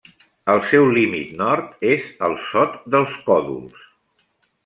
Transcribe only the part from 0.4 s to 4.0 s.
El seu límit nord és el Sot dels Còdols.